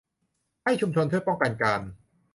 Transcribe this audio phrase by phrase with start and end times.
[0.63, 1.81] ให้ชุมชนช่วยป้องกันการ